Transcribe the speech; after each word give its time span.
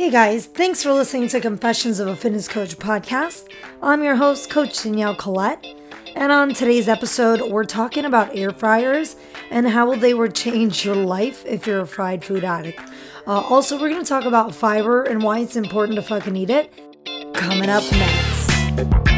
Hey 0.00 0.08
guys, 0.08 0.46
thanks 0.46 0.82
for 0.82 0.94
listening 0.94 1.28
to 1.28 1.42
Confessions 1.42 2.00
of 2.00 2.08
a 2.08 2.16
Fitness 2.16 2.48
Coach 2.48 2.78
podcast. 2.78 3.50
I'm 3.82 4.02
your 4.02 4.16
host, 4.16 4.48
Coach 4.48 4.82
Danielle 4.82 5.14
Collette. 5.14 5.66
And 6.16 6.32
on 6.32 6.54
today's 6.54 6.88
episode, 6.88 7.52
we're 7.52 7.64
talking 7.64 8.06
about 8.06 8.34
air 8.34 8.50
fryers 8.50 9.16
and 9.50 9.68
how 9.68 9.94
they 9.94 10.14
change 10.28 10.86
your 10.86 10.96
life 10.96 11.44
if 11.44 11.66
you're 11.66 11.80
a 11.80 11.86
fried 11.86 12.24
food 12.24 12.44
addict. 12.44 12.80
Uh, 13.26 13.40
also, 13.40 13.78
we're 13.78 13.90
going 13.90 14.02
to 14.02 14.08
talk 14.08 14.24
about 14.24 14.54
fiber 14.54 15.02
and 15.02 15.22
why 15.22 15.40
it's 15.40 15.54
important 15.54 15.96
to 15.96 16.02
fucking 16.02 16.34
eat 16.34 16.48
it. 16.48 16.72
Coming 17.34 17.68
up 17.68 17.84
next. 17.92 19.09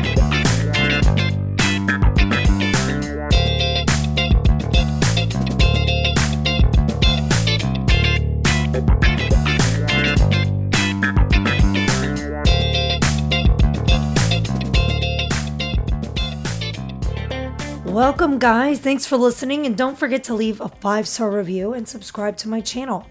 Welcome, 18.32 18.48
guys. 18.48 18.80
Thanks 18.80 19.04
for 19.04 19.18
listening, 19.18 19.66
and 19.66 19.77
don't 19.77 19.98
forget 19.98 20.24
to 20.24 20.34
leave 20.34 20.59
a 20.59 20.70
five 20.70 21.06
star 21.06 21.30
review 21.30 21.74
and 21.74 21.86
subscribe 21.86 22.38
to 22.38 22.48
my 22.48 22.62
channel. 22.62 23.06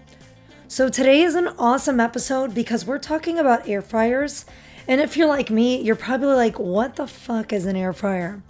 So, 0.66 0.88
today 0.88 1.22
is 1.22 1.36
an 1.36 1.46
awesome 1.60 2.00
episode 2.00 2.52
because 2.56 2.84
we're 2.84 2.98
talking 2.98 3.38
about 3.38 3.68
air 3.68 3.82
fryers. 3.82 4.46
And 4.88 5.00
if 5.00 5.16
you're 5.16 5.28
like 5.28 5.48
me, 5.48 5.80
you're 5.80 5.94
probably 5.94 6.34
like, 6.34 6.58
what 6.58 6.96
the 6.96 7.06
fuck 7.06 7.52
is 7.52 7.66
an 7.66 7.76
air 7.76 7.92
fryer? 7.92 8.42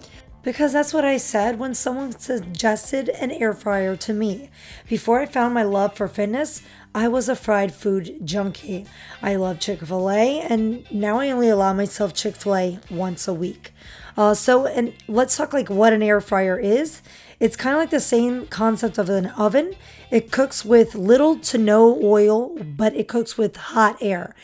Because 0.43 0.73
that's 0.73 0.95
what 0.95 1.05
I 1.05 1.19
said 1.19 1.59
when 1.59 1.75
someone 1.75 2.19
suggested 2.19 3.11
an 3.11 3.33
air 3.33 3.53
fryer 3.53 3.95
to 3.97 4.15
me. 4.15 4.49
Before 4.89 5.21
I 5.21 5.27
found 5.27 5.53
my 5.53 5.65
love 5.65 5.95
for 5.95 6.09
fitness, 6.09 6.63
I 6.95 7.07
was 7.07 7.29
a 7.29 7.37
fried 7.37 7.75
food 7.75 8.21
junkie. 8.25 8.87
I 9.21 9.37
love 9.37 9.61
Chick 9.61 9.81
fil 9.81 10.11
A, 10.11 10.41
and 10.41 10.91
now 10.91 11.19
I 11.19 11.31
only 11.33 11.51
allow 11.51 11.75
myself 11.75 12.15
Chick 12.15 12.37
fil 12.37 12.57
A 12.57 12.79
once 12.91 13.29
a 13.29 13.35
week. 13.35 13.75
Uh, 14.17 14.35
so, 14.35 14.67
and 14.67 14.93
let's 15.09 15.37
talk 15.37 15.53
like 15.53 15.71
what 15.71 15.93
an 15.93 16.03
air 16.03 16.21
fryer 16.21 16.59
is. 16.59 17.03
It's 17.41 17.57
kind 17.57 17.75
of 17.75 17.81
like 17.81 17.91
the 17.91 18.01
same 18.01 18.47
concept 18.47 18.99
of 18.99 19.09
an 19.09 19.27
oven. 19.27 19.75
It 20.11 20.31
cooks 20.31 20.65
with 20.65 20.95
little 20.95 21.39
to 21.41 21.59
no 21.59 21.99
oil, 22.03 22.57
but 22.59 22.95
it 22.95 23.09
cooks 23.09 23.37
with 23.37 23.57
hot 23.57 23.97
air. 24.01 24.35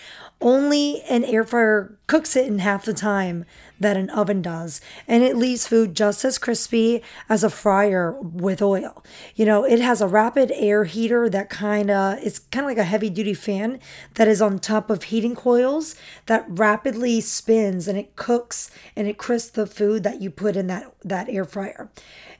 Only 0.40 1.02
an 1.02 1.24
air 1.24 1.42
fryer 1.42 1.98
cooks 2.06 2.36
it 2.36 2.46
in 2.46 2.60
half 2.60 2.84
the 2.84 2.94
time 2.94 3.44
that 3.80 3.96
an 3.96 4.08
oven 4.10 4.40
does, 4.40 4.80
and 5.06 5.22
it 5.24 5.36
leaves 5.36 5.66
food 5.66 5.96
just 5.96 6.24
as 6.24 6.38
crispy 6.38 7.02
as 7.28 7.42
a 7.42 7.50
fryer 7.50 8.12
with 8.20 8.62
oil. 8.62 9.04
You 9.34 9.46
know, 9.46 9.64
it 9.64 9.80
has 9.80 10.00
a 10.00 10.06
rapid 10.06 10.52
air 10.54 10.84
heater 10.84 11.28
that 11.28 11.50
kind 11.50 11.90
of 11.90 12.18
it's 12.22 12.38
kind 12.38 12.64
of 12.64 12.70
like 12.70 12.78
a 12.78 12.84
heavy 12.84 13.10
duty 13.10 13.34
fan 13.34 13.80
that 14.14 14.28
is 14.28 14.40
on 14.40 14.58
top 14.60 14.90
of 14.90 15.04
heating 15.04 15.34
coils 15.34 15.96
that 16.26 16.46
rapidly 16.48 17.20
spins 17.20 17.88
and 17.88 17.98
it 17.98 18.14
cooks 18.14 18.70
and 18.94 19.08
it 19.08 19.18
crisps 19.18 19.50
the 19.50 19.66
food 19.66 20.02
that 20.04 20.20
you 20.20 20.30
put 20.30 20.56
in 20.56 20.68
that 20.68 20.92
that 21.04 21.28
air 21.28 21.44
fryer. 21.44 21.90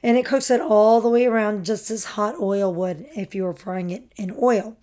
And 0.01 0.17
it 0.17 0.25
cooks 0.25 0.49
it 0.49 0.61
all 0.61 1.01
the 1.01 1.09
way 1.09 1.25
around 1.25 1.65
just 1.65 1.91
as 1.91 2.05
hot 2.05 2.35
oil 2.39 2.73
would 2.73 3.05
if 3.15 3.35
you 3.35 3.43
were 3.43 3.53
frying 3.53 3.89
it 3.89 4.03
in 4.15 4.35
oil. 4.41 4.77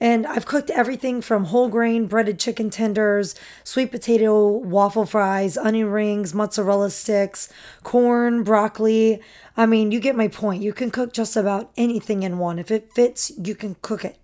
And 0.00 0.26
I've 0.26 0.46
cooked 0.46 0.70
everything 0.70 1.20
from 1.20 1.46
whole 1.46 1.68
grain 1.68 2.06
breaded 2.06 2.38
chicken 2.38 2.70
tenders, 2.70 3.34
sweet 3.64 3.90
potato 3.90 4.48
waffle 4.48 5.04
fries, 5.04 5.58
onion 5.58 5.90
rings, 5.90 6.34
mozzarella 6.34 6.90
sticks, 6.90 7.52
corn, 7.82 8.42
broccoli. 8.42 9.20
I 9.56 9.66
mean, 9.66 9.92
you 9.92 10.00
get 10.00 10.16
my 10.16 10.28
point. 10.28 10.62
You 10.62 10.72
can 10.72 10.90
cook 10.90 11.12
just 11.12 11.36
about 11.36 11.70
anything 11.76 12.22
in 12.22 12.38
one. 12.38 12.58
If 12.58 12.70
it 12.70 12.92
fits, 12.94 13.30
you 13.36 13.54
can 13.54 13.76
cook 13.82 14.04
it. 14.04 14.18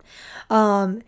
Um, 0.49 1.03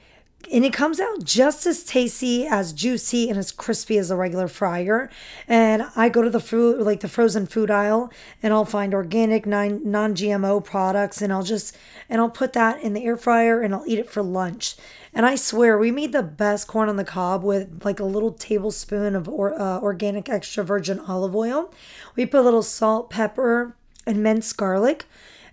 and 0.52 0.64
it 0.64 0.72
comes 0.72 0.98
out 0.98 1.22
just 1.22 1.66
as 1.66 1.84
tasty, 1.84 2.46
as 2.46 2.72
juicy, 2.72 3.28
and 3.28 3.38
as 3.38 3.52
crispy 3.52 3.98
as 3.98 4.10
a 4.10 4.16
regular 4.16 4.48
fryer. 4.48 5.08
And 5.46 5.84
I 5.94 6.08
go 6.08 6.22
to 6.22 6.30
the 6.30 6.40
food, 6.40 6.80
like 6.80 7.00
the 7.00 7.08
frozen 7.08 7.46
food 7.46 7.70
aisle, 7.70 8.12
and 8.42 8.52
I'll 8.52 8.64
find 8.64 8.92
organic, 8.92 9.46
non 9.46 9.80
GMO 9.80 10.64
products, 10.64 11.22
and 11.22 11.32
I'll 11.32 11.42
just 11.42 11.76
and 12.08 12.20
I'll 12.20 12.30
put 12.30 12.52
that 12.54 12.82
in 12.82 12.94
the 12.94 13.04
air 13.04 13.16
fryer, 13.16 13.60
and 13.60 13.74
I'll 13.74 13.84
eat 13.86 13.98
it 13.98 14.10
for 14.10 14.22
lunch. 14.22 14.76
And 15.12 15.26
I 15.26 15.34
swear, 15.36 15.78
we 15.78 15.90
made 15.90 16.12
the 16.12 16.22
best 16.22 16.68
corn 16.68 16.88
on 16.88 16.96
the 16.96 17.04
cob 17.04 17.42
with 17.42 17.84
like 17.84 18.00
a 18.00 18.04
little 18.04 18.32
tablespoon 18.32 19.14
of 19.16 19.28
or, 19.28 19.60
uh, 19.60 19.80
organic 19.80 20.28
extra 20.28 20.64
virgin 20.64 21.00
olive 21.00 21.34
oil. 21.34 21.72
We 22.16 22.26
put 22.26 22.40
a 22.40 22.42
little 22.42 22.62
salt, 22.62 23.10
pepper, 23.10 23.74
and 24.06 24.22
minced 24.22 24.56
garlic. 24.56 25.06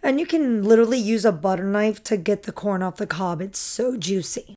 And 0.04 0.19
you 0.19 0.28
can 0.28 0.64
literally 0.64 1.00
use 1.00 1.25
a 1.25 1.31
butter 1.31 1.64
knife 1.64 2.04
to 2.04 2.18
get 2.18 2.44
the 2.44 2.52
corn 2.52 2.84
off 2.84 2.98
the 2.98 3.08
cob. 3.08 3.42
It's 3.42 3.59
so 3.59 3.98
juicy. 3.98 4.56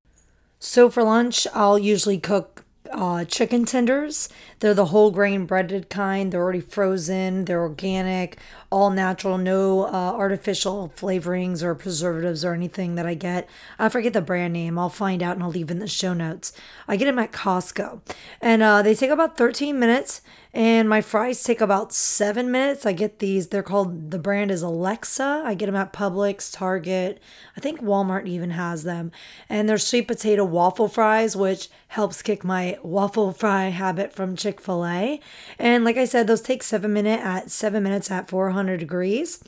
So 0.62 0.91
for 0.91 1.03
lunch, 1.03 1.47
I'll 1.54 1.78
usually 1.78 2.19
cook 2.19 2.66
uh, 2.93 3.25
chicken 3.25 3.65
tenders. 3.65 4.28
They're 4.59 4.75
the 4.75 4.87
whole 4.87 5.10
grain 5.10 5.47
breaded 5.47 5.88
kind. 5.88 6.31
They're 6.31 6.43
already 6.43 6.60
frozen. 6.60 7.47
They're 7.47 7.62
organic, 7.62 8.37
all 8.69 8.91
natural, 8.91 9.38
no 9.38 9.87
uh, 9.87 9.91
artificial 9.91 10.93
flavorings 10.94 11.62
or 11.62 11.75
preservatives 11.75 12.44
or 12.44 12.53
anything 12.53 12.97
that 12.97 13.06
I 13.06 13.15
get. 13.15 13.48
I 13.78 13.88
forget 13.88 14.12
the 14.12 14.21
brand 14.21 14.53
name. 14.53 14.78
I'll 14.78 14.91
find 14.91 15.22
out 15.22 15.37
and 15.37 15.43
I'll 15.43 15.50
leave 15.50 15.71
in 15.71 15.78
the 15.78 15.87
show 15.87 16.12
notes. 16.12 16.53
I 16.87 16.97
get 16.97 17.06
them 17.06 17.19
at 17.19 17.32
Costco, 17.32 18.03
and 18.42 18.62
uh, 18.62 18.82
they 18.82 18.94
take 18.94 19.10
about 19.10 19.38
13 19.38 19.78
minutes. 19.78 20.21
And 20.52 20.88
my 20.88 21.00
fries 21.00 21.42
take 21.42 21.60
about 21.60 21.92
seven 21.92 22.50
minutes. 22.50 22.84
I 22.84 22.92
get 22.92 23.20
these. 23.20 23.48
They're 23.48 23.62
called 23.62 24.10
the 24.10 24.18
brand 24.18 24.50
is 24.50 24.62
Alexia. 24.62 25.42
I 25.44 25.54
get 25.54 25.66
them 25.66 25.76
at 25.76 25.92
Publix, 25.92 26.52
Target. 26.52 27.20
I 27.56 27.60
think 27.60 27.80
Walmart 27.80 28.26
even 28.26 28.50
has 28.50 28.82
them. 28.82 29.12
And 29.48 29.68
they're 29.68 29.78
sweet 29.78 30.08
potato 30.08 30.44
waffle 30.44 30.88
fries, 30.88 31.36
which 31.36 31.68
helps 31.88 32.20
kick 32.20 32.42
my 32.42 32.78
waffle 32.82 33.32
fry 33.32 33.68
habit 33.68 34.12
from 34.12 34.34
Chick 34.34 34.60
Fil 34.60 34.84
A. 34.84 35.20
And 35.58 35.84
like 35.84 35.96
I 35.96 36.04
said, 36.04 36.26
those 36.26 36.42
take 36.42 36.64
seven 36.64 36.92
minute 36.92 37.20
at 37.20 37.50
seven 37.50 37.84
minutes 37.84 38.10
at 38.10 38.28
400 38.28 38.78
degrees. 38.78 39.42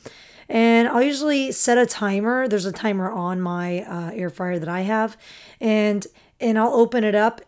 And 0.47 0.87
I'll 0.87 1.01
usually 1.01 1.51
set 1.51 1.77
a 1.77 1.85
timer. 1.85 2.47
There's 2.47 2.65
a 2.65 2.71
timer 2.71 3.11
on 3.11 3.41
my 3.41 3.81
uh, 3.81 4.11
air 4.13 4.29
fryer 4.29 4.59
that 4.59 4.69
I 4.69 4.81
have, 4.81 5.17
and 5.59 6.05
and 6.39 6.59
I'll 6.59 6.73
open 6.73 7.03
it 7.03 7.15
up 7.15 7.41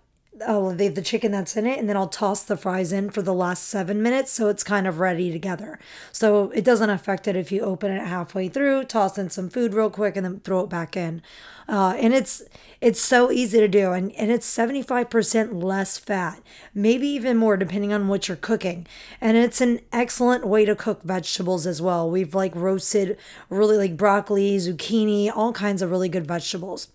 oh 0.45 0.73
the, 0.73 0.87
the 0.87 1.01
chicken 1.01 1.31
that's 1.31 1.55
in 1.55 1.65
it 1.65 1.79
and 1.79 1.87
then 1.87 1.97
i'll 1.97 2.07
toss 2.07 2.43
the 2.43 2.57
fries 2.57 2.91
in 2.91 3.09
for 3.09 3.21
the 3.21 3.33
last 3.33 3.65
seven 3.65 4.01
minutes 4.01 4.31
so 4.31 4.49
it's 4.49 4.63
kind 4.63 4.87
of 4.87 4.99
ready 4.99 5.31
together 5.31 5.79
so 6.11 6.49
it 6.51 6.63
doesn't 6.63 6.89
affect 6.89 7.27
it 7.27 7.35
if 7.35 7.51
you 7.51 7.61
open 7.61 7.91
it 7.91 8.05
halfway 8.05 8.47
through 8.47 8.83
toss 8.83 9.17
in 9.17 9.29
some 9.29 9.49
food 9.49 9.73
real 9.73 9.89
quick 9.89 10.15
and 10.15 10.25
then 10.25 10.39
throw 10.39 10.61
it 10.61 10.69
back 10.69 10.95
in. 10.95 11.21
Uh, 11.67 11.95
and 11.97 12.13
it's 12.13 12.43
it's 12.79 13.01
so 13.01 13.31
easy 13.31 13.59
to 13.59 13.67
do 13.67 13.91
and, 13.91 14.11
and 14.11 14.29
it's 14.29 14.55
75% 14.55 15.63
less 15.63 15.97
fat 15.97 16.39
maybe 16.75 17.07
even 17.07 17.35
more 17.37 17.57
depending 17.57 17.91
on 17.91 18.07
what 18.07 18.27
you're 18.27 18.37
cooking. 18.37 18.85
And 19.19 19.35
it's 19.35 19.61
an 19.61 19.79
excellent 19.91 20.45
way 20.45 20.65
to 20.65 20.75
cook 20.75 21.01
vegetables 21.01 21.65
as 21.65 21.81
well. 21.81 22.09
We've 22.09 22.35
like 22.35 22.55
roasted 22.55 23.17
really 23.49 23.77
like 23.77 23.97
broccoli 23.97 24.57
zucchini 24.57 25.31
all 25.35 25.53
kinds 25.53 25.81
of 25.81 25.89
really 25.89 26.09
good 26.09 26.27
vegetables 26.27 26.89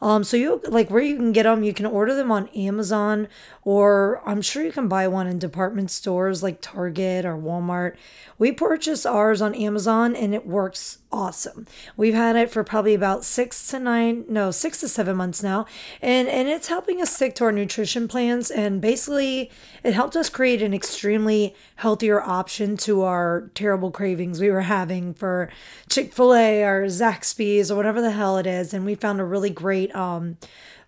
um, 0.00 0.24
so 0.24 0.36
you 0.36 0.60
like 0.66 0.90
where 0.90 1.02
you 1.02 1.16
can 1.16 1.32
get 1.32 1.44
them, 1.44 1.64
you 1.64 1.74
can 1.74 1.86
order 1.86 2.14
them 2.14 2.30
on 2.30 2.48
Amazon, 2.48 3.28
or 3.62 4.22
I'm 4.26 4.42
sure 4.42 4.64
you 4.64 4.72
can 4.72 4.88
buy 4.88 5.08
one 5.08 5.26
in 5.26 5.38
department 5.38 5.90
stores 5.90 6.42
like 6.42 6.60
Target 6.60 7.24
or 7.24 7.36
Walmart. 7.36 7.96
We 8.38 8.52
purchased 8.52 9.06
ours 9.06 9.40
on 9.40 9.54
Amazon 9.54 10.14
and 10.16 10.34
it 10.34 10.46
works 10.46 10.98
awesome. 11.14 11.66
We've 11.96 12.14
had 12.14 12.34
it 12.34 12.50
for 12.50 12.64
probably 12.64 12.92
about 12.92 13.24
six 13.24 13.68
to 13.68 13.78
nine, 13.78 14.24
no, 14.28 14.50
six 14.50 14.80
to 14.80 14.88
seven 14.88 15.16
months 15.16 15.42
now, 15.42 15.66
and 16.02 16.26
and 16.26 16.48
it's 16.48 16.66
helping 16.66 17.00
us 17.00 17.14
stick 17.14 17.36
to 17.36 17.44
our 17.44 17.52
nutrition 17.52 18.08
plans. 18.08 18.50
And 18.50 18.80
basically, 18.80 19.50
it 19.84 19.94
helped 19.94 20.16
us 20.16 20.28
create 20.28 20.60
an 20.60 20.74
extremely 20.74 21.54
healthier 21.76 22.20
option 22.20 22.76
to 22.78 23.02
our 23.02 23.50
terrible 23.54 23.92
cravings 23.92 24.40
we 24.40 24.50
were 24.50 24.62
having 24.62 25.14
for 25.14 25.50
Chick 25.88 26.12
Fil 26.12 26.34
A 26.34 26.64
or 26.64 26.86
Zaxby's 26.86 27.70
or 27.70 27.76
whatever 27.76 28.02
the 28.02 28.10
hell 28.10 28.36
it 28.36 28.46
is. 28.46 28.74
And 28.74 28.84
we 28.84 28.96
found 28.96 29.20
a 29.20 29.24
really 29.24 29.50
great 29.50 29.94
um 29.94 30.36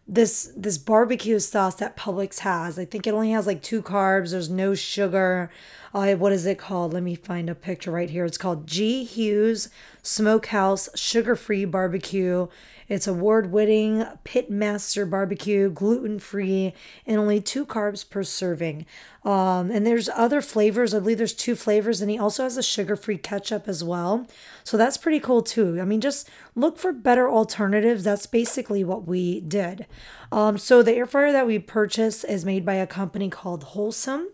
this 0.09 0.53
this 0.56 0.78
barbecue 0.78 1.39
sauce 1.39 1.75
that 1.77 1.97
Publix 1.97 2.41
has. 2.41 2.79
I 2.79 2.85
think 2.85 3.06
it 3.06 3.14
only 3.14 3.32
has 3.32 3.47
like 3.47 3.62
two 3.62 3.82
carbs. 3.82 4.31
There's 4.31 4.49
no 4.49 4.75
sugar. 4.75 5.50
Uh, 5.93 6.14
what 6.14 6.32
is 6.32 6.47
it 6.47 6.58
called? 6.58 6.93
Let 6.93 7.03
me 7.03 7.14
find 7.14 7.50
a 7.50 7.55
picture 7.55 7.91
right 7.91 8.11
here. 8.11 8.25
It's 8.25 8.38
called 8.38 8.67
G 8.67 9.03
Hughes 9.05 9.69
Smokehouse 10.03 10.88
Sugar 10.94 11.35
Free 11.35 11.64
Barbecue. 11.64 12.47
It's 12.88 13.06
award 13.06 13.50
winning 13.50 14.05
Pitmaster 14.25 15.09
barbecue, 15.09 15.71
gluten 15.71 16.19
free, 16.19 16.73
and 17.06 17.19
only 17.19 17.41
two 17.41 17.67
carbs 17.67 18.09
per 18.09 18.23
serving. 18.23 18.87
Um, 19.25 19.71
and 19.71 19.85
there's 19.85 20.09
other 20.11 20.41
flavors. 20.41 20.94
I 20.94 21.00
believe 21.00 21.19
there's 21.19 21.35
two 21.35 21.56
flavors, 21.56 22.00
and 22.00 22.11
he 22.11 22.19
also 22.19 22.44
has 22.44 22.56
a 22.56 22.62
sugar 22.62 22.94
free 22.94 23.19
ketchup 23.19 23.67
as 23.67 23.83
well. 23.83 24.27
So 24.62 24.77
that's 24.77 24.97
pretty 24.97 25.19
cool 25.19 25.43
too. 25.43 25.81
I 25.81 25.85
mean, 25.85 26.00
just 26.00 26.29
look 26.55 26.79
for 26.79 26.93
better 26.93 27.29
alternatives. 27.29 28.05
That's 28.05 28.27
basically 28.27 28.85
what 28.85 29.06
we 29.06 29.41
did. 29.41 29.87
Um, 30.31 30.59
so 30.59 30.82
the 30.82 30.94
air 30.94 31.06
fryer 31.06 31.32
that 31.32 31.47
we 31.47 31.59
purchased 31.59 32.25
is 32.25 32.44
made 32.44 32.65
by 32.65 32.75
a 32.75 32.87
company 32.87 33.29
called 33.31 33.65
Wholesome. 33.65 34.29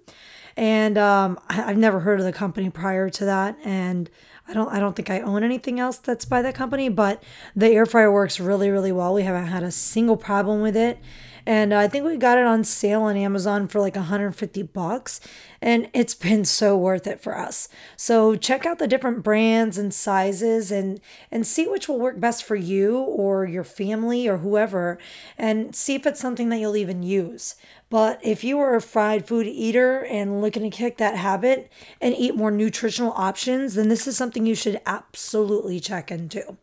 And 0.57 0.99
um, 0.99 1.41
I've 1.49 1.79
never 1.79 2.01
heard 2.01 2.21
of 2.21 2.27
the 2.27 2.33
company 2.33 2.69
prior 2.69 3.09
to 3.09 3.25
that. 3.25 3.57
And 3.65 4.11
I 4.49 4.55
don't 4.55 4.69
I 4.69 4.81
don't 4.81 4.95
think 4.97 5.11
I 5.11 5.21
own 5.21 5.45
anything 5.45 5.79
else 5.79 5.99
that's 5.99 6.25
by 6.25 6.43
that 6.43 6.55
company, 6.55 6.89
but 6.89 7.23
the 7.55 7.69
air 7.69 7.87
fryer 7.87 8.13
works 8.13 8.41
really 8.41 8.71
really 8.71 8.93
well. 8.93 9.15
We 9.15 9.23
haven't 9.23 9.47
had 9.47 9.63
a 9.63 9.71
single 9.71 10.17
problem 10.17 10.61
with 10.61 10.77
it. 10.77 10.99
And 11.47 11.75
I 11.75 11.89
think 11.89 12.05
we 12.05 12.17
got 12.17 12.39
it 12.39 12.47
on 12.47 12.65
sale 12.65 13.03
on 13.03 13.17
Amazon 13.17 13.69
for 13.69 13.81
like 13.81 13.97
150 13.97 14.63
bucks. 14.63 15.21
And 15.61 15.89
it's 15.93 16.15
been 16.23 16.45
so 16.45 16.77
worth 16.77 17.07
it 17.07 17.21
for 17.21 17.37
us. 17.37 17.69
So 17.97 18.37
check 18.37 18.67
out 18.67 18.79
the 18.79 18.89
different 18.89 19.23
brands 19.23 19.79
and 19.79 19.93
sizes 19.93 20.71
and 20.71 21.01
and 21.31 21.47
see 21.47 21.67
which 21.67 21.89
will 21.89 21.99
work 21.99 22.21
best 22.21 22.45
for 22.45 22.57
you 22.57 22.99
or 22.99 23.45
your 23.45 23.65
family 23.65 24.29
or 24.29 24.39
whoever 24.39 24.99
and 25.39 25.75
see 25.75 25.95
if 25.95 26.07
it's 26.07 26.21
something 26.21 26.49
that 26.51 26.59
you'll 26.59 26.77
even 26.77 27.03
use. 27.03 27.57
But 27.93 28.21
if 28.23 28.43
you 28.43 28.59
are 28.59 28.75
a 28.75 28.81
fried 28.81 29.29
food 29.29 29.47
eater 29.47 30.03
and 30.07 30.41
looking 30.41 30.63
to 30.63 30.71
kick 30.71 30.97
that 30.97 31.15
habit 31.15 31.71
and 32.01 32.15
eat 32.17 32.35
more 32.35 32.51
nutritional 32.51 33.13
options, 33.17 33.75
then 33.75 33.91
this 33.91 34.07
is 34.07 34.17
something 34.17 34.47
you 34.47 34.55
should 34.55 34.81
absolutely 34.87 35.79
check 35.79 36.11
into. 36.11 36.57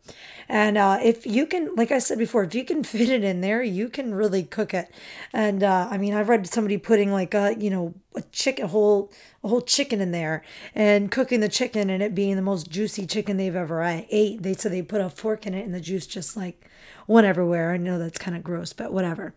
And 0.50 0.76
uh, 0.76 0.98
if 1.00 1.28
you 1.28 1.46
can, 1.46 1.76
like 1.76 1.92
I 1.92 2.00
said 2.00 2.18
before, 2.18 2.42
if 2.42 2.56
you 2.56 2.64
can 2.64 2.82
fit 2.84 3.08
it 3.08 3.22
in 3.22 3.40
there, 3.40 3.62
you 3.62 3.88
can 3.88 4.12
really 4.12 4.42
cook 4.42 4.74
it. 4.74 4.90
And 5.32 5.62
uh, 5.62 5.86
I 5.88 5.96
mean, 5.96 6.12
I've 6.12 6.28
read 6.28 6.44
somebody 6.48 6.76
putting 6.76 7.12
like 7.12 7.34
a, 7.34 7.54
you 7.56 7.70
know, 7.70 7.94
a 8.16 8.22
chicken 8.32 8.66
whole 8.66 9.12
a 9.44 9.48
whole 9.48 9.60
chicken 9.60 10.00
in 10.00 10.10
there 10.10 10.42
and 10.74 11.10
cooking 11.10 11.38
the 11.38 11.48
chicken 11.48 11.88
and 11.88 12.02
it 12.02 12.14
being 12.14 12.34
the 12.34 12.42
most 12.42 12.68
juicy 12.68 13.06
chicken 13.06 13.36
they've 13.36 13.54
ever 13.54 13.80
ate. 14.10 14.42
They 14.42 14.52
said 14.52 14.72
they 14.72 14.82
put 14.82 15.00
a 15.00 15.08
fork 15.08 15.46
in 15.46 15.54
it 15.54 15.64
and 15.64 15.72
the 15.72 15.80
juice 15.80 16.06
just 16.06 16.36
like 16.36 16.68
went 17.06 17.28
everywhere. 17.28 17.70
I 17.70 17.76
know 17.76 18.00
that's 18.00 18.18
kind 18.18 18.36
of 18.36 18.42
gross, 18.42 18.72
but 18.72 18.92
whatever. 18.92 19.32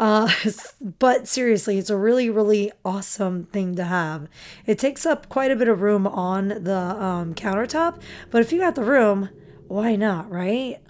Uh, 0.00 0.28
but 0.98 1.28
seriously, 1.28 1.78
it's 1.78 1.90
a 1.90 1.96
really, 1.96 2.28
really 2.28 2.72
awesome 2.84 3.44
thing 3.44 3.76
to 3.76 3.84
have. 3.84 4.26
It 4.66 4.80
takes 4.80 5.06
up 5.06 5.28
quite 5.28 5.52
a 5.52 5.56
bit 5.56 5.68
of 5.68 5.80
room 5.80 6.08
on 6.08 6.48
the 6.48 6.76
um, 6.76 7.34
countertop, 7.34 8.00
but 8.32 8.42
if 8.42 8.52
you 8.52 8.58
got 8.58 8.74
the 8.74 8.82
room, 8.82 9.30
why 9.68 9.96
not, 9.96 10.30
right? 10.30 10.80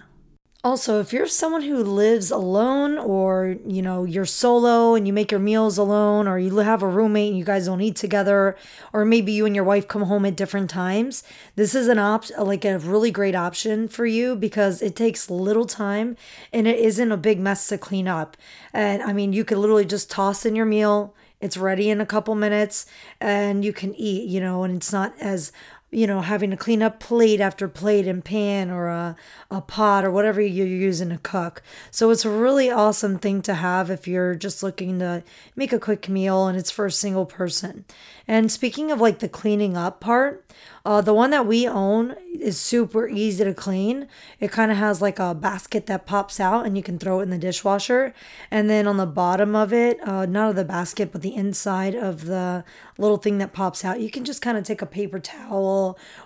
Also, 0.63 0.99
if 0.99 1.13
you're 1.13 1.27
someone 1.27 1.61
who 1.61 1.81
lives 1.81 2.29
alone 2.29 2.97
or, 2.97 3.55
you 3.65 3.81
know, 3.81 4.03
you're 4.03 4.25
solo 4.25 4.95
and 4.95 5.07
you 5.07 5.13
make 5.13 5.31
your 5.31 5.39
meals 5.39 5.77
alone 5.77 6.27
or 6.27 6.37
you 6.39 6.57
have 6.57 6.81
a 6.81 6.87
roommate 6.87 7.29
and 7.29 7.37
you 7.37 7.45
guys 7.45 7.67
don't 7.67 7.79
eat 7.79 7.95
together 7.95 8.57
or 8.91 9.05
maybe 9.05 9.31
you 9.31 9.45
and 9.45 9.55
your 9.55 9.63
wife 9.63 9.87
come 9.87 10.01
home 10.01 10.25
at 10.25 10.35
different 10.35 10.69
times, 10.69 11.23
this 11.55 11.73
is 11.73 11.87
an 11.87 11.99
op 11.99 12.25
like 12.37 12.65
a 12.65 12.79
really 12.79 13.11
great 13.11 13.35
option 13.35 13.87
for 13.87 14.05
you 14.05 14.35
because 14.35 14.81
it 14.81 14.95
takes 14.95 15.29
little 15.29 15.65
time 15.65 16.17
and 16.51 16.67
it 16.67 16.79
isn't 16.79 17.11
a 17.11 17.17
big 17.17 17.39
mess 17.39 17.67
to 17.67 17.77
clean 17.77 18.07
up. 18.07 18.35
And 18.73 19.01
I 19.03 19.13
mean, 19.13 19.31
you 19.31 19.45
could 19.45 19.59
literally 19.59 19.85
just 19.85 20.11
toss 20.11 20.45
in 20.45 20.55
your 20.55 20.65
meal, 20.65 21.15
it's 21.39 21.55
ready 21.55 21.89
in 21.89 22.01
a 22.01 22.05
couple 22.05 22.33
minutes 22.33 22.87
and 23.21 23.63
you 23.63 23.71
can 23.71 23.93
eat, 23.95 24.27
you 24.27 24.41
know, 24.41 24.63
and 24.63 24.75
it's 24.75 24.91
not 24.91 25.13
as 25.19 25.51
you 25.89 26.05
know, 26.05 26.19
having 26.19 26.51
to 26.51 26.57
clean 26.57 26.81
up 26.81 26.99
plate 26.99 27.39
after 27.39 27.67
plate 27.67 28.07
and 28.07 28.23
pan 28.25 28.69
or 28.69 28.87
a, 28.87 29.15
a 29.49 29.61
pot 29.61 30.03
or 30.03 30.11
whatever 30.11 30.41
you're 30.41 30.67
using 30.67 31.09
to 31.09 31.17
cook. 31.17 31.61
So 31.91 32.09
it's 32.09 32.25
a 32.25 32.29
really 32.29 32.69
awesome 32.69 33.17
thing 33.19 33.41
to 33.43 33.53
have 33.53 33.89
if 33.89 34.05
you're 34.05 34.35
just 34.35 34.61
looking 34.61 34.99
to 34.99 35.23
make 35.55 35.71
a 35.71 35.79
quick 35.79 36.09
meal 36.09 36.45
and 36.45 36.57
it's 36.57 36.71
for 36.71 36.85
a 36.85 36.91
single 36.91 37.25
person. 37.25 37.85
And 38.27 38.51
speaking 38.51 38.91
of 38.91 38.99
like 38.99 39.19
the 39.19 39.29
cleaning 39.29 39.77
up 39.77 40.01
part, 40.01 40.43
uh, 40.85 40.99
the 40.99 41.13
one 41.13 41.29
that 41.31 41.45
we 41.45 41.67
own 41.67 42.15
is 42.37 42.59
super 42.59 43.07
easy 43.07 43.43
to 43.43 43.53
clean. 43.53 44.07
It 44.39 44.51
kind 44.51 44.71
of 44.71 44.77
has 44.77 45.01
like 45.01 45.19
a 45.19 45.33
basket 45.33 45.85
that 45.85 46.05
pops 46.05 46.39
out 46.39 46.65
and 46.65 46.75
you 46.75 46.83
can 46.83 46.99
throw 46.99 47.19
it 47.19 47.23
in 47.23 47.29
the 47.29 47.37
dishwasher. 47.37 48.13
And 48.51 48.69
then 48.69 48.87
on 48.87 48.97
the 48.97 49.05
bottom 49.05 49.55
of 49.55 49.71
it, 49.71 49.99
uh, 50.05 50.25
not 50.25 50.49
of 50.49 50.55
the 50.57 50.65
basket, 50.65 51.11
but 51.11 51.21
the 51.21 51.35
inside 51.35 51.95
of 51.95 52.25
the 52.25 52.65
little 52.97 53.17
thing 53.17 53.37
that 53.37 53.53
pops 53.53 53.85
out, 53.85 54.01
you 54.01 54.09
can 54.09 54.25
just 54.25 54.41
kind 54.41 54.57
of 54.57 54.63
take 54.63 54.81
a 54.81 54.85
paper 54.85 55.19
towel 55.19 55.76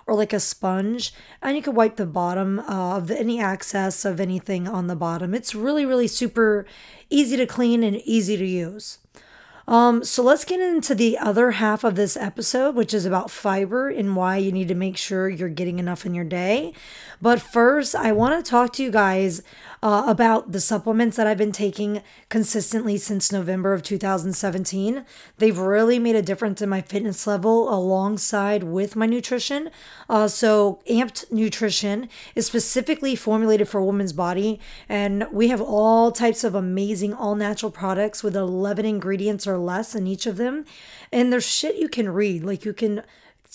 or 0.06 0.14
like 0.14 0.32
a 0.32 0.40
sponge 0.40 1.12
and 1.40 1.56
you 1.56 1.62
can 1.62 1.74
wipe 1.74 1.96
the 1.96 2.06
bottom 2.06 2.58
of 2.60 3.10
any 3.10 3.40
access 3.40 4.04
of 4.04 4.20
anything 4.20 4.68
on 4.68 4.86
the 4.86 4.96
bottom. 4.96 5.34
It's 5.34 5.54
really, 5.54 5.84
really 5.84 6.08
super 6.08 6.66
easy 7.10 7.36
to 7.36 7.46
clean 7.46 7.82
and 7.82 7.96
easy 8.04 8.36
to 8.36 8.46
use. 8.46 8.98
Um, 9.68 10.02
so 10.02 10.22
let's 10.22 10.44
get 10.44 10.60
into 10.60 10.94
the 10.94 11.16
other 11.18 11.52
half 11.52 11.84
of 11.84 11.94
this 11.94 12.16
episode, 12.16 12.74
which 12.74 12.92
is 12.92 13.06
about 13.06 13.30
fiber 13.30 13.88
and 13.88 14.16
why 14.16 14.36
you 14.36 14.50
need 14.50 14.68
to 14.68 14.74
make 14.74 14.96
sure 14.96 15.28
you're 15.28 15.48
getting 15.48 15.78
enough 15.78 16.04
in 16.04 16.14
your 16.14 16.24
day. 16.24 16.72
But 17.20 17.40
first, 17.40 17.94
I 17.94 18.12
want 18.12 18.44
to 18.44 18.50
talk 18.50 18.72
to 18.74 18.82
you 18.82 18.90
guys 18.90 19.42
uh, 19.82 20.04
about 20.06 20.52
the 20.52 20.60
supplements 20.60 21.16
that 21.16 21.26
I've 21.26 21.38
been 21.38 21.52
taking 21.52 22.02
consistently 22.28 22.96
since 22.96 23.32
November 23.32 23.72
of 23.72 23.82
2017. 23.82 25.04
They've 25.38 25.58
really 25.58 25.98
made 25.98 26.14
a 26.14 26.22
difference 26.22 26.62
in 26.62 26.68
my 26.68 26.80
fitness 26.80 27.26
level 27.26 27.72
alongside 27.72 28.62
with 28.62 28.94
my 28.94 29.06
nutrition. 29.06 29.70
Uh, 30.08 30.28
so, 30.28 30.80
Amped 30.88 31.30
Nutrition 31.32 32.08
is 32.36 32.46
specifically 32.46 33.16
formulated 33.16 33.68
for 33.68 33.78
a 33.78 33.84
woman's 33.84 34.12
body, 34.12 34.60
and 34.88 35.26
we 35.32 35.48
have 35.48 35.60
all 35.60 36.12
types 36.12 36.44
of 36.44 36.54
amazing 36.54 37.12
all 37.12 37.34
natural 37.34 37.72
products 37.72 38.22
with 38.22 38.36
11 38.36 38.86
ingredients 38.86 39.46
or 39.46 39.58
less 39.58 39.94
in 39.94 40.06
each 40.06 40.26
of 40.26 40.36
them. 40.36 40.64
And 41.10 41.32
there's 41.32 41.46
shit 41.46 41.76
you 41.76 41.88
can 41.88 42.08
read, 42.08 42.44
like 42.44 42.64
you 42.64 42.72
can 42.72 43.02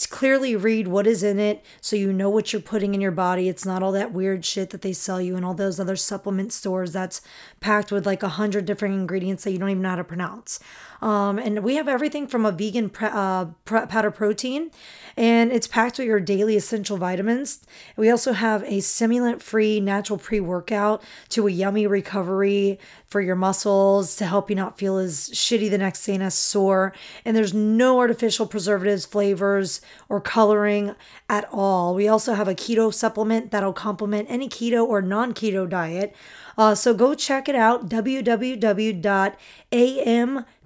clearly 0.05 0.55
read 0.55 0.87
what 0.87 1.07
is 1.07 1.23
in 1.23 1.39
it 1.39 1.65
so 1.81 1.95
you 1.95 2.13
know 2.13 2.29
what 2.29 2.53
you're 2.53 2.61
putting 2.61 2.93
in 2.93 3.01
your 3.01 3.11
body. 3.11 3.49
It's 3.49 3.65
not 3.65 3.81
all 3.81 3.91
that 3.93 4.13
weird 4.13 4.45
shit 4.45 4.69
that 4.69 4.83
they 4.83 4.93
sell 4.93 5.19
you 5.19 5.35
in 5.35 5.43
all 5.43 5.55
those 5.55 5.79
other 5.79 5.95
supplement 5.95 6.53
stores 6.53 6.93
that's 6.93 7.21
packed 7.59 7.91
with 7.91 8.05
like 8.05 8.23
a 8.23 8.29
hundred 8.29 8.65
different 8.65 8.95
ingredients 8.95 9.43
that 9.43 9.51
you 9.51 9.57
don't 9.57 9.69
even 9.69 9.81
know 9.81 9.89
how 9.89 9.95
to 9.95 10.03
pronounce. 10.03 10.59
Um, 11.01 11.37
and 11.37 11.63
we 11.63 11.75
have 11.75 11.87
everything 11.87 12.27
from 12.27 12.45
a 12.45 12.51
vegan 12.51 12.89
pre- 12.89 13.09
uh, 13.11 13.45
pre- 13.65 13.85
powder 13.85 14.09
protein, 14.09 14.71
and 15.15 15.51
it's 15.51 15.67
packed 15.67 15.99
with 15.99 16.07
your 16.07 16.19
daily 16.19 16.55
essential 16.55 16.97
vitamins. 16.97 17.63
We 17.95 18.09
also 18.09 18.33
have 18.33 18.63
a 18.63 18.79
stimulant 18.79 19.43
free 19.43 19.79
natural 19.79 20.17
pre 20.17 20.39
workout 20.39 21.03
to 21.29 21.47
a 21.47 21.51
yummy 21.51 21.85
recovery 21.85 22.79
for 23.07 23.21
your 23.21 23.35
muscles 23.35 24.15
to 24.17 24.25
help 24.25 24.49
you 24.49 24.55
not 24.55 24.77
feel 24.77 24.97
as 24.97 25.29
shitty 25.29 25.69
the 25.69 25.77
next 25.77 26.05
day 26.05 26.15
and 26.15 26.23
as 26.23 26.33
sore. 26.33 26.93
And 27.23 27.37
there's 27.37 27.53
no 27.53 27.99
artificial 27.99 28.47
preservatives, 28.47 29.05
flavors, 29.05 29.81
or 30.09 30.19
coloring 30.19 30.95
at 31.29 31.47
all. 31.51 31.95
We 31.95 32.07
also 32.07 32.33
have 32.33 32.47
a 32.47 32.55
keto 32.55 32.93
supplement 32.93 33.51
that'll 33.51 33.73
complement 33.73 34.27
any 34.29 34.49
keto 34.49 34.85
or 34.85 35.01
non 35.01 35.33
keto 35.33 35.69
diet. 35.69 36.15
Uh, 36.57 36.73
so 36.73 36.93
go 36.93 37.13
check 37.13 37.46
it 37.49 37.55
out 37.55 37.89
www.am 37.89 39.35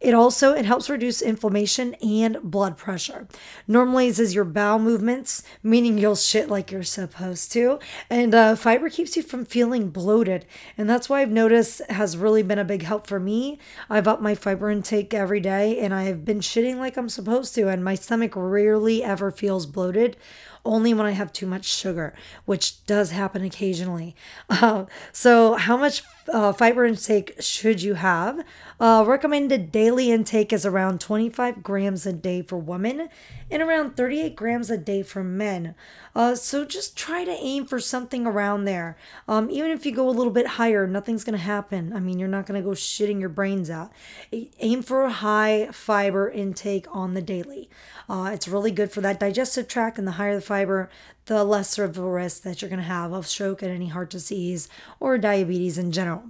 it 0.00 0.14
also 0.14 0.54
it 0.54 0.64
helps 0.64 0.88
reduce 0.88 1.20
inflammation 1.20 1.94
and 1.94 2.38
blood 2.42 2.76
pressure. 2.76 3.28
Normalizes 3.68 4.34
your 4.34 4.44
bowel 4.44 4.78
movements, 4.78 5.42
meaning 5.62 5.98
you'll 5.98 6.16
shit 6.16 6.48
like 6.48 6.70
you're 6.70 6.82
supposed 6.82 7.52
to. 7.52 7.78
And 8.08 8.34
uh, 8.34 8.56
fiber 8.56 8.88
keeps 8.88 9.16
you 9.16 9.22
from 9.22 9.44
feeling 9.44 9.90
bloated, 9.90 10.46
and 10.78 10.88
that's 10.88 11.08
why 11.08 11.20
I've 11.20 11.30
noticed 11.30 11.82
has 11.90 12.16
really 12.16 12.42
been 12.42 12.58
a 12.58 12.64
big 12.64 12.82
help 12.82 13.06
for 13.06 13.20
me. 13.20 13.58
I've 13.88 14.08
upped 14.08 14.22
my 14.22 14.34
fiber 14.34 14.70
intake 14.70 15.12
every 15.12 15.40
day, 15.40 15.78
and 15.78 15.92
I've 15.92 16.24
been 16.24 16.40
shitting 16.40 16.76
like 16.76 16.96
I'm 16.96 17.08
supposed 17.08 17.54
to, 17.56 17.68
and 17.68 17.84
my 17.84 17.94
stomach 17.94 18.32
rarely 18.34 19.04
ever 19.04 19.30
feels 19.30 19.66
bloated 19.66 20.16
only 20.64 20.94
when 20.94 21.06
I 21.06 21.12
have 21.12 21.32
too 21.32 21.46
much 21.46 21.64
sugar, 21.64 22.14
which 22.44 22.84
does 22.86 23.10
happen 23.10 23.44
occasionally. 23.44 24.14
Uh, 24.48 24.84
so, 25.12 25.54
how 25.54 25.76
much 25.76 26.02
uh, 26.28 26.52
fiber 26.52 26.84
intake 26.84 27.36
should 27.40 27.82
you 27.82 27.94
have? 27.94 28.44
Uh, 28.78 29.04
recommended 29.06 29.72
daily 29.72 30.10
intake 30.10 30.52
is 30.52 30.64
around 30.66 31.00
25 31.00 31.62
grams 31.62 32.06
a 32.06 32.12
day 32.12 32.42
for 32.42 32.56
women 32.56 33.08
and 33.50 33.62
around 33.62 33.96
38 33.96 34.36
grams 34.36 34.70
a 34.70 34.78
day 34.78 35.02
for 35.02 35.24
men. 35.24 35.74
Uh, 36.14 36.34
so 36.34 36.64
just 36.64 36.96
try 36.96 37.24
to 37.24 37.30
aim 37.30 37.64
for 37.66 37.78
something 37.78 38.26
around 38.26 38.64
there. 38.64 38.96
Um, 39.28 39.50
even 39.50 39.70
if 39.70 39.84
you 39.86 39.92
go 39.92 40.08
a 40.08 40.10
little 40.10 40.32
bit 40.32 40.46
higher, 40.46 40.86
nothing's 40.86 41.24
going 41.24 41.38
to 41.38 41.44
happen. 41.44 41.92
I 41.92 42.00
mean, 42.00 42.18
you're 42.18 42.28
not 42.28 42.46
going 42.46 42.60
to 42.60 42.66
go 42.66 42.74
shitting 42.74 43.20
your 43.20 43.28
brains 43.28 43.70
out. 43.70 43.92
Aim 44.32 44.82
for 44.82 45.04
a 45.04 45.10
high 45.10 45.68
fiber 45.72 46.28
intake 46.28 46.86
on 46.90 47.14
the 47.14 47.22
daily. 47.22 47.68
Uh, 48.08 48.30
it's 48.32 48.48
really 48.48 48.70
good 48.70 48.90
for 48.90 49.00
that 49.00 49.20
digestive 49.20 49.68
tract, 49.68 49.98
and 49.98 50.06
the 50.06 50.12
higher 50.12 50.34
the 50.34 50.40
fiber, 50.50 50.90
the 51.26 51.44
lesser 51.44 51.84
of 51.84 51.94
the 51.94 52.02
risk 52.02 52.42
that 52.42 52.60
you're 52.60 52.68
going 52.68 52.82
to 52.82 52.84
have 52.98 53.12
of 53.12 53.24
stroke 53.24 53.62
and 53.62 53.70
any 53.70 53.86
heart 53.86 54.10
disease 54.10 54.68
or 54.98 55.16
diabetes 55.16 55.78
in 55.78 55.92
general. 55.92 56.24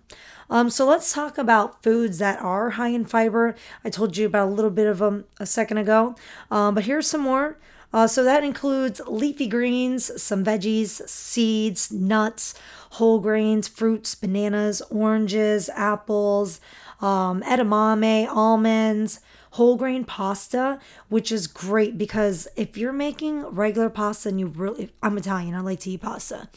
Um, 0.50 0.68
so 0.68 0.84
let's 0.86 1.14
talk 1.14 1.38
about 1.38 1.82
foods 1.82 2.18
that 2.18 2.38
are 2.42 2.70
high 2.70 2.88
in 2.88 3.06
fiber. 3.06 3.54
I 3.82 3.88
told 3.88 4.18
you 4.18 4.26
about 4.26 4.48
a 4.48 4.50
little 4.50 4.70
bit 4.70 4.86
of 4.86 4.98
them 4.98 5.24
a 5.38 5.46
second 5.46 5.78
ago, 5.78 6.16
um, 6.50 6.74
but 6.74 6.84
here's 6.84 7.06
some 7.06 7.22
more. 7.22 7.56
Uh, 7.94 8.06
so 8.06 8.22
that 8.22 8.44
includes 8.44 9.00
leafy 9.06 9.48
greens, 9.48 10.22
some 10.22 10.44
veggies, 10.44 11.08
seeds, 11.08 11.90
nuts, 11.90 12.54
whole 12.90 13.20
grains, 13.20 13.68
fruits, 13.68 14.14
bananas, 14.14 14.82
oranges, 14.90 15.70
apples, 15.70 16.60
um, 17.00 17.40
edamame, 17.42 18.28
almonds, 18.28 19.20
whole 19.50 19.76
grain 19.76 20.04
pasta, 20.04 20.78
which 21.08 21.32
is 21.32 21.46
great 21.46 21.98
because 21.98 22.46
if 22.56 22.76
you're 22.76 22.92
making 22.92 23.44
regular 23.46 23.90
pasta 23.90 24.28
and 24.28 24.38
you 24.38 24.46
really, 24.46 24.92
I'm 25.02 25.18
Italian, 25.18 25.54
I 25.54 25.60
like 25.60 25.80
to 25.80 25.90
eat 25.90 26.02
pasta. 26.02 26.48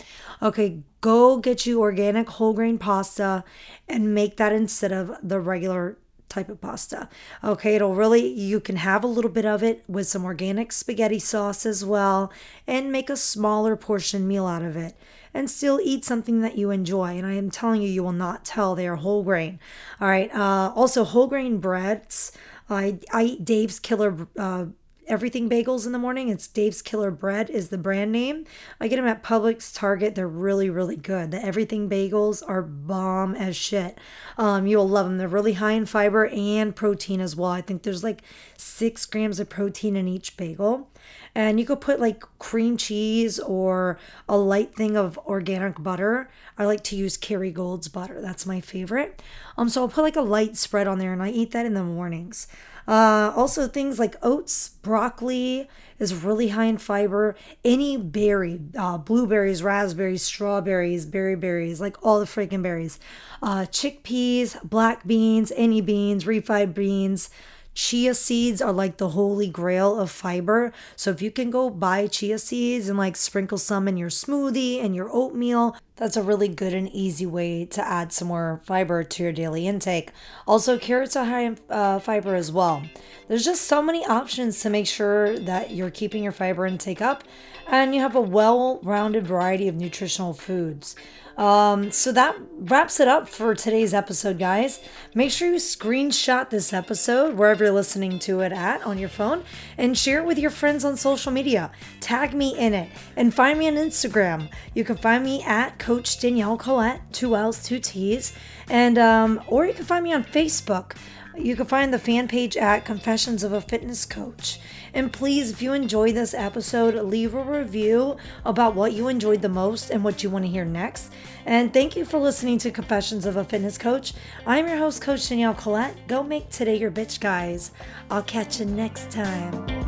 Okay, 0.41 0.83
go 1.01 1.38
get 1.38 1.65
you 1.65 1.81
organic 1.81 2.29
whole 2.29 2.53
grain 2.53 2.77
pasta 2.77 3.43
and 3.88 4.13
make 4.13 4.38
that 4.38 4.53
instead 4.53 4.91
of 4.91 5.15
the 5.23 5.39
regular 5.39 5.97
type 6.29 6.50
of 6.50 6.62
pasta. 6.62 7.09
Okay, 7.43 7.75
it'll 7.75 7.95
really, 7.95 8.27
you 8.27 8.59
can 8.59 8.77
have 8.77 9.03
a 9.03 9.07
little 9.07 9.31
bit 9.31 9.45
of 9.45 9.63
it 9.63 9.83
with 9.88 10.07
some 10.07 10.25
organic 10.25 10.71
spaghetti 10.71 11.19
sauce 11.19 11.65
as 11.65 11.85
well 11.85 12.31
and 12.67 12.91
make 12.91 13.09
a 13.09 13.17
smaller 13.17 13.75
portion 13.75 14.27
meal 14.27 14.47
out 14.47 14.63
of 14.63 14.75
it 14.75 14.95
and 15.33 15.50
still 15.50 15.79
eat 15.83 16.05
something 16.05 16.41
that 16.41 16.57
you 16.57 16.71
enjoy. 16.71 17.17
And 17.17 17.25
I 17.25 17.33
am 17.33 17.50
telling 17.50 17.81
you, 17.81 17.89
you 17.89 18.03
will 18.03 18.12
not 18.12 18.45
tell 18.45 18.75
they 18.75 18.88
are 18.88 18.97
whole 18.97 19.23
grain. 19.23 19.59
All 20.00 20.07
right, 20.07 20.33
uh, 20.33 20.71
also 20.75 21.03
whole 21.03 21.27
grain 21.27 21.57
breads. 21.57 22.31
I, 22.70 23.00
I 23.12 23.24
eat 23.24 23.46
Dave's 23.46 23.79
Killer 23.79 24.27
uh, 24.38 24.65
everything 25.08 25.50
bagels 25.50 25.86
in 25.86 25.91
the 25.91 26.00
morning. 26.00 26.29
It's 26.29 26.48
Dave's 26.48 26.82
Killer 26.82 27.12
Bread 27.12 27.50
is 27.50 27.70
the 27.70 27.77
brand 27.77 28.12
name. 28.12 28.46
I 28.79 28.88
get 28.88 28.98
them 28.98 29.05
at 29.05 29.24
Publix, 29.24 29.74
Target. 29.74 30.15
They're 30.15 30.27
really, 30.27 30.70
really 30.70 30.96
good. 30.96 31.32
The 31.32 31.43
everything 31.43 31.89
bagels 31.89 32.41
are 32.48 32.62
bomb 32.62 33.36
as 33.36 33.55
shit. 33.55 33.98
Um, 34.38 34.67
you'll 34.67 34.88
love 34.88 35.05
them. 35.05 35.17
They're 35.17 35.27
really 35.27 35.53
high 35.53 35.74
in 35.74 35.86
fiber 35.86 36.27
and 36.27 36.75
protein 36.75 37.22
as 37.22 37.36
well. 37.36 37.51
I 37.51 37.62
think 37.62 37.84
there's 37.84 38.03
like 38.03 38.24
six 38.58 39.05
grams 39.05 39.39
of 39.39 39.50
protein 39.50 39.96
in 39.96 40.08
each 40.08 40.38
bagel. 40.38 40.89
And 41.36 41.60
you 41.60 41.65
could 41.65 41.81
put 41.81 42.00
like 42.00 42.24
cream 42.39 42.77
cheese 42.77 43.39
or 43.39 43.98
a 44.29 44.38
light 44.38 44.75
thing 44.75 44.95
of 44.95 45.17
organic 45.19 45.81
butter. 45.81 46.29
I 46.57 46.65
like 46.65 46.83
to 46.86 46.95
use 46.95 47.17
Kerrygold's 47.17 47.88
butter. 47.88 48.22
That's 48.22 48.45
my 48.45 48.62
favorite. 48.62 49.22
Um, 49.57 49.69
so 49.69 49.81
I'll 49.81 49.88
put 49.88 50.03
like 50.03 50.15
a 50.15 50.22
light 50.22 50.57
spread 50.57 50.88
on 50.88 51.00
there 51.00 51.13
and 51.13 51.24
I 51.24 51.29
eat 51.29 51.51
that 51.51 51.65
in 51.65 51.74
the 51.74 51.83
mornings. 51.83 52.48
Uh, 52.88 53.31
also, 53.36 53.67
things 53.67 53.98
like 53.98 54.15
oats, 54.22 54.69
broccoli 54.81 55.69
is 56.00 56.13
really 56.13 56.50
high 56.50 56.65
in 56.65 56.77
fiber. 56.77 57.36
Any 57.63 57.95
berry, 57.95 58.60
uh, 58.77 58.98
blueberries, 58.98 59.63
raspberries, 59.63 60.22
strawberries, 60.22 61.05
berry 61.05 61.36
berries, 61.36 61.79
like 61.79 61.95
all 62.05 62.19
the 62.19 62.25
freaking 62.25 62.62
berries. 62.62 63.00
Uh, 63.41 63.65
chickpeas, 63.72 64.62
black 64.67 65.07
beans, 65.07 65.51
any 65.55 65.81
beans, 65.81 66.25
refried 66.25 66.74
beans. 66.74 67.29
Chia 67.74 68.13
seeds 68.13 68.62
are 68.62 68.74
like 68.74 68.98
the 68.98 69.10
holy 69.10 69.48
grail 69.48 70.00
of 70.00 70.12
fiber. 70.12 70.72
So 70.96 71.12
if 71.12 71.22
you 71.22 71.32
can 71.32 71.50
go 71.50 71.70
buy 71.70 72.08
chia 72.08 72.38
seeds 72.38 72.88
and 72.88 72.98
like 72.98 73.15
sprinkle 73.15 73.58
some 73.58 73.88
in 73.88 73.98
your 73.98 74.10
smoothie 74.10 74.84
and 74.84 74.96
your 74.96 75.10
oatmeal, 75.12 75.75
that's 75.95 76.17
a 76.17 76.23
really 76.23 76.47
good 76.47 76.73
and 76.73 76.89
easy 76.89 77.25
way 77.25 77.65
to 77.65 77.88
add 77.88 78.12
some 78.12 78.27
more 78.27 78.62
fiber 78.65 79.03
to 79.03 79.23
your 79.23 79.31
daily 79.31 79.67
intake. 79.67 80.12
Also, 80.47 80.77
carrots 80.77 81.15
are 81.15 81.25
high 81.25 81.41
in 81.41 81.57
uh, 81.69 82.00
fiber 82.00 82.35
as 82.35 82.51
well. 82.51 82.83
There's 83.27 83.45
just 83.45 83.63
so 83.63 83.81
many 83.81 84.05
options 84.05 84.59
to 84.62 84.69
make 84.69 84.88
sure 84.88 85.38
that 85.39 85.71
you're 85.71 85.91
keeping 85.91 86.23
your 86.23 86.31
fiber 86.31 86.65
intake 86.65 87.01
up 87.01 87.23
and 87.67 87.93
you 87.93 88.01
have 88.01 88.15
a 88.15 88.21
well 88.21 88.79
rounded 88.83 89.27
variety 89.27 89.67
of 89.67 89.75
nutritional 89.75 90.33
foods. 90.33 90.95
Um, 91.38 91.91
so 91.91 92.12
that 92.12 92.35
wraps 92.59 93.00
it 93.00 93.07
up 93.07 93.27
for 93.27 93.55
today's 93.55 93.93
episode, 93.93 94.38
guys. 94.38 94.79
Make 95.15 95.31
sure 95.31 95.50
you 95.50 95.55
screenshot 95.55 96.50
this 96.50 96.71
episode 96.71 97.35
wherever 97.35 97.63
you're 97.63 97.73
listening 97.73 98.19
to 98.19 98.41
it 98.41 98.51
at 98.51 98.83
on 98.83 99.00
your 99.00 99.09
phone 99.09 99.43
and 99.77 99.97
share 99.97 100.19
it 100.19 100.25
with 100.25 100.38
your 100.38 100.51
friends 100.51 100.85
on 100.85 100.95
social 100.95 101.31
media. 101.31 101.71
Tag 102.01 102.33
me 102.33 102.57
in 102.57 102.73
it 102.73 102.89
and 103.15 103.33
find 103.33 103.57
me 103.57 103.67
on 103.67 103.75
Instagram. 103.75 104.50
You 104.75 104.83
can 104.83 104.97
find 104.97 105.23
me 105.23 105.41
at 105.43 105.79
Coach 105.84 106.18
Danielle 106.18 106.56
Collette, 106.56 107.02
two 107.12 107.36
L's, 107.36 107.62
two 107.62 107.78
T's, 107.78 108.32
and 108.70 108.98
um, 108.98 109.42
or 109.48 109.66
you 109.66 109.74
can 109.74 109.84
find 109.84 110.02
me 110.02 110.13
on 110.13 110.24
Facebook. 110.24 110.96
You 111.38 111.58
can 111.58 111.66
find 111.66 111.94
the 111.94 112.00
fan 112.00 112.30
page 112.30 112.56
at 112.56 112.86
Confessions 112.86 113.44
of 113.44 113.52
a 113.52 113.60
Fitness 113.60 114.06
Coach. 114.06 114.62
And 114.94 115.12
please, 115.12 115.52
if 115.52 115.62
you 115.62 115.74
enjoyed 115.74 116.16
this 116.16 116.34
episode, 116.34 116.96
leave 116.96 117.34
a 117.34 117.44
review 117.44 118.16
about 118.46 118.75
what 118.75 118.94
you 118.94 119.10
enjoyed 119.10 119.42
the 119.42 119.50
most 119.50 119.90
and 119.90 120.06
what 120.06 120.24
you 120.24 120.30
want 120.30 120.46
to 120.46 120.52
hear 120.52 120.63
next. 120.63 121.12
And 121.46 121.74
thank 121.74 121.98
you 121.98 122.06
for 122.06 122.18
listening 122.18 122.60
to 122.60 122.72
Confessions 122.72 123.25
of 123.25 123.36
a 123.36 123.44
Fitness 123.44 123.78
Coach. 123.78 124.13
I'm 124.46 124.70
your 124.70 124.78
host, 124.78 125.02
Coach 125.02 125.28
Danielle 125.28 125.54
Collette. 125.54 126.08
Go 126.08 126.24
make 126.24 126.50
today 126.50 126.78
your 126.78 126.92
bitch, 126.92 127.20
guys. 127.20 127.72
I'll 128.10 128.24
catch 128.24 128.62
you 128.62 128.68
next 128.68 129.12
time. 129.12 129.83